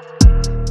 [0.00, 0.69] 吗？